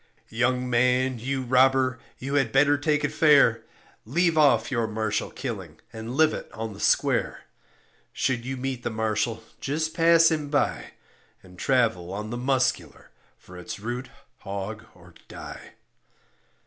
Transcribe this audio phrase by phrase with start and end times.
[0.29, 3.61] Young man, you robber, you had better take it fair,
[4.03, 7.43] Leave off your marshal killing and live on the square;
[8.11, 10.93] Should you meet the marshal, just pass him by;
[11.43, 14.09] And travel on the muscular, for it's root
[14.39, 15.73] hog or die.